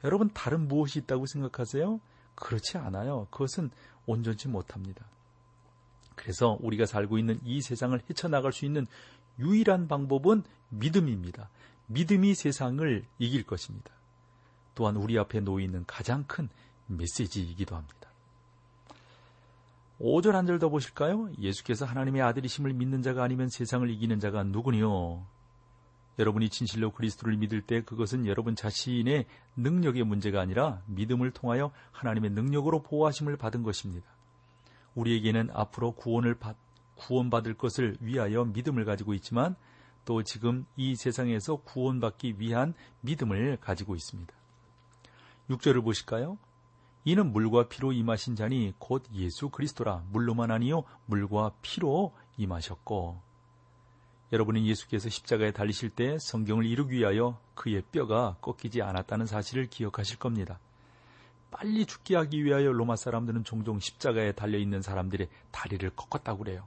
여러분 0.04 0.30
다른 0.32 0.68
무엇이 0.68 1.00
있다고 1.00 1.26
생각하세요? 1.26 2.00
그렇지 2.34 2.78
않아요. 2.78 3.26
그것은 3.30 3.70
온전치 4.06 4.48
못합니다. 4.48 5.04
그래서 6.14 6.56
우리가 6.60 6.86
살고 6.86 7.18
있는 7.18 7.40
이 7.44 7.60
세상을 7.60 7.98
헤쳐나갈 8.08 8.52
수 8.52 8.64
있는 8.64 8.86
유일한 9.38 9.88
방법은 9.88 10.44
믿음입니다. 10.70 11.50
믿음이 11.86 12.34
세상을 12.34 13.04
이길 13.18 13.44
것입니다. 13.44 13.95
또한 14.76 14.94
우리 14.96 15.18
앞에 15.18 15.40
놓여 15.40 15.64
있는 15.64 15.84
가장 15.86 16.22
큰 16.28 16.48
메시지이기도 16.86 17.74
합니다. 17.74 17.96
5절 19.98 20.32
한 20.32 20.46
절 20.46 20.58
더 20.58 20.68
보실까요? 20.68 21.30
예수께서 21.40 21.86
하나님의 21.86 22.20
아들이심을 22.22 22.74
믿는 22.74 23.02
자가 23.02 23.24
아니면 23.24 23.48
세상을 23.48 23.88
이기는 23.90 24.20
자가 24.20 24.44
누구니요? 24.44 25.26
여러분이 26.18 26.50
진실로 26.50 26.92
그리스도를 26.92 27.36
믿을 27.38 27.62
때 27.62 27.82
그것은 27.82 28.26
여러분 28.26 28.54
자신의 28.54 29.26
능력의 29.56 30.04
문제가 30.04 30.40
아니라 30.40 30.82
믿음을 30.86 31.30
통하여 31.30 31.72
하나님의 31.92 32.30
능력으로 32.30 32.82
보호하심을 32.82 33.36
받은 33.38 33.62
것입니다. 33.62 34.06
우리에게는 34.94 35.50
앞으로 35.52 35.92
구원을 35.92 36.34
받, 36.34 36.56
구원받을 36.96 37.54
것을 37.54 37.96
위하여 38.00 38.44
믿음을 38.44 38.84
가지고 38.84 39.14
있지만 39.14 39.56
또 40.04 40.22
지금 40.22 40.66
이 40.76 40.94
세상에서 40.94 41.56
구원받기 41.56 42.36
위한 42.38 42.74
믿음을 43.00 43.58
가지고 43.60 43.94
있습니다. 43.94 44.34
6절을 45.50 45.84
보실까요? 45.84 46.38
이는 47.04 47.32
물과 47.32 47.68
피로 47.68 47.92
임하신 47.92 48.34
자니 48.34 48.74
곧 48.78 49.04
예수 49.14 49.48
그리스도라 49.48 50.02
물로만 50.10 50.50
아니요 50.50 50.82
물과 51.06 51.52
피로 51.62 52.12
임하셨고 52.36 53.20
여러분은 54.32 54.66
예수께서 54.66 55.08
십자가에 55.08 55.52
달리실 55.52 55.90
때 55.90 56.18
성경을 56.18 56.66
이루기 56.66 56.96
위하여 56.96 57.38
그의 57.54 57.82
뼈가 57.92 58.36
꺾이지 58.40 58.82
않았다는 58.82 59.26
사실을 59.26 59.66
기억하실 59.66 60.18
겁니다. 60.18 60.58
빨리 61.52 61.86
죽게 61.86 62.16
하기 62.16 62.44
위하여 62.44 62.72
로마 62.72 62.96
사람들은 62.96 63.44
종종 63.44 63.78
십자가에 63.78 64.32
달려 64.32 64.58
있는 64.58 64.82
사람들의 64.82 65.28
다리를 65.52 65.88
꺾었다고 65.90 66.40
그래요. 66.40 66.66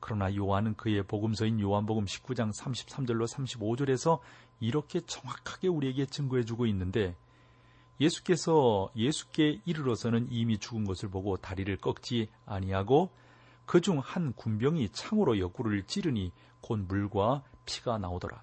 그러나 0.00 0.34
요한은 0.34 0.74
그의 0.74 1.04
복음서인 1.04 1.60
요한복음 1.60 2.06
19장 2.06 2.52
33절로 2.52 3.28
35절에서 3.28 4.18
이렇게 4.58 5.00
정확하게 5.00 5.68
우리에게 5.68 6.06
증거해 6.06 6.44
주고 6.44 6.66
있는데 6.66 7.14
예수께서 8.00 8.90
예수께 8.96 9.60
이르러서는 9.64 10.28
이미 10.30 10.58
죽은 10.58 10.84
것을 10.84 11.10
보고 11.10 11.36
다리를 11.36 11.76
꺾지 11.76 12.28
아니하고 12.46 13.10
그 13.66 13.80
중 13.80 13.98
한 14.00 14.32
군병이 14.32 14.88
창으로 14.90 15.38
옆구리를 15.38 15.84
찌르니 15.84 16.32
곧 16.60 16.78
물과 16.88 17.42
피가 17.66 17.98
나오더라. 17.98 18.42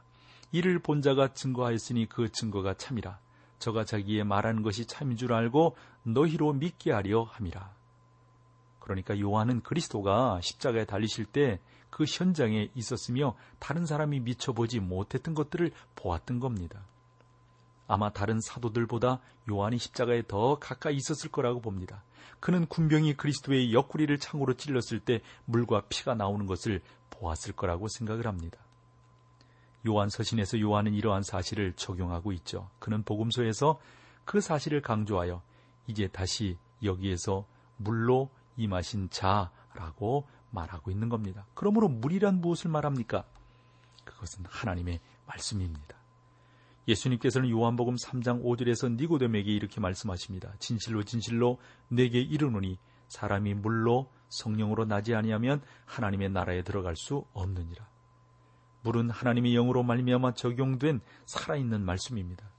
이를 0.52 0.80
본 0.80 1.02
자가 1.02 1.34
증거하였으니 1.34 2.08
그 2.08 2.32
증거가 2.32 2.74
참이라. 2.74 3.20
저가 3.60 3.84
자기의 3.84 4.24
말하는 4.24 4.62
것이 4.62 4.86
참인 4.86 5.17
줄 5.17 5.34
알고 5.34 5.76
너희로 6.04 6.54
믿게 6.54 6.91
하려 6.91 7.24
함이라. 7.24 7.76
그러니까 8.80 9.20
요한은 9.20 9.62
그리스도가 9.63 10.39
십자가에 10.41 10.86
달리실 10.86 11.26
때 11.26 11.60
그 11.89 12.06
현장에 12.08 12.70
있었으며 12.76 13.36
다른 13.60 13.86
사람이 13.86 14.20
미쳐보지 14.22 14.80
못했던 14.80 15.34
것들을 15.34 15.72
보았던 15.96 16.39
겁니다. 16.39 16.84
아마 17.88 18.12
다른 18.12 18.39
사도들보다 18.41 19.19
요한이 19.50 19.78
십자가에 19.78 20.23
더 20.28 20.60
가까이 20.60 20.95
있었을 20.95 21.32
거라고 21.32 21.62
봅니다. 21.62 22.04
그는 22.39 22.65
군병이 22.67 23.15
그리스도의 23.15 23.73
옆구리를 23.73 24.15
창으로 24.19 24.54
찔렀을 24.54 25.00
때 25.00 25.21
물과 25.45 25.84
피가 25.89 26.15
나오는 26.15 26.45
것을 26.45 26.82
보았을 27.10 27.54
거라고 27.54 27.88
생각을 27.88 28.28
합니다. 28.28 28.60
요한 29.88 30.10
서신에서 30.10 30.60
요한은 30.60 30.93
이러한 30.93 31.23
사실을 31.23 31.73
적용하고 31.73 32.32
있죠. 32.34 32.69
그는 32.80 33.04
복음서에서 33.04 33.80
그 34.26 34.41
사실을 34.41 34.82
강조하여 34.82 35.41
이제 35.88 36.08
다시 36.08 36.58
여기에서 36.84 37.45
물로 37.78 38.30
임하신 38.58 39.10
자라고 39.10 40.28
말하고 40.52 40.91
있는 40.91 41.10
겁니다. 41.10 41.45
그러므로 41.54 41.88
물이란 41.88 42.41
무엇을 42.41 42.69
말합니까? 42.69 43.23
그것은 44.04 44.45
하나님의 44.47 45.00
말씀입니다. 45.26 45.96
예수님께서는 46.88 47.50
요한복음 47.50 47.95
3장 47.95 48.43
5절에서 48.43 48.95
니고데에게 48.95 49.52
이렇게 49.52 49.80
말씀하십니다. 49.82 50.54
진실로 50.60 51.04
진실로 51.04 51.60
내게 51.89 52.21
이르노니 52.21 52.80
사람이 53.08 53.56
물로 53.56 54.10
성령으로 54.30 54.86
나지 54.86 55.13
아니하면 55.15 55.62
하나님의 55.86 56.30
나라에 56.30 56.63
들어갈 56.63 56.95
수 56.95 57.26
없느니라. 57.34 57.88
물은 58.84 59.10
하나님의 59.10 59.54
영으로 59.54 59.84
말미암아 59.84 60.34
적용된 60.34 61.02
살아있는 61.26 61.84
말씀입니다. 61.84 62.50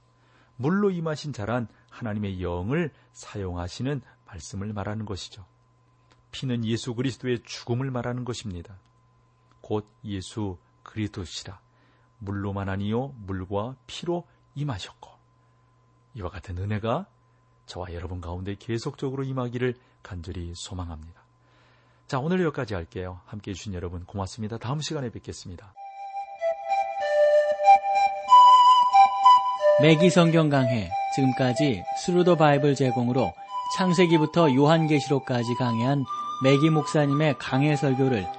물로 0.57 0.91
임하신 0.91 1.33
자란 1.33 1.67
하나님의 1.89 2.41
영을 2.41 2.91
사용하시는 3.13 4.01
말씀을 4.27 4.73
말하는 4.73 5.05
것이죠. 5.05 5.45
피는 6.31 6.65
예수 6.65 6.93
그리스도의 6.93 7.41
죽음을 7.43 7.89
말하는 7.89 8.25
것입니다. 8.25 8.77
곧 9.61 9.87
예수 10.03 10.57
그리스도시라. 10.83 11.59
물로만 12.19 12.69
아니요 12.69 13.13
물과 13.25 13.75
피로 13.87 14.25
임하셨고 14.55 15.09
이와 16.15 16.29
같은 16.29 16.57
은혜가 16.57 17.05
저와 17.65 17.93
여러분 17.93 18.19
가운데 18.19 18.55
계속적으로 18.57 19.23
임하기를 19.23 19.75
간절히 20.01 20.53
소망합니다. 20.55 21.21
자, 22.07 22.19
오늘 22.19 22.41
여기까지 22.41 22.73
할게요. 22.73 23.21
함께 23.25 23.51
해주신 23.51 23.75
여러분 23.75 24.03
고맙습니다. 24.05 24.57
다음 24.57 24.81
시간에 24.81 25.11
뵙겠습니다. 25.11 25.73
매기 29.81 30.09
성경 30.09 30.49
강해 30.49 30.89
지금까지 31.15 31.83
Thru 32.03 32.21
the 32.21 32.35
Bible 32.35 32.75
제공으로 32.75 33.31
창세기부터 33.77 34.55
요한계시록까지 34.55 35.55
강해한 35.55 36.03
매기 36.43 36.69
목사님의 36.69 37.37
강해 37.37 37.75
설교를 37.75 38.38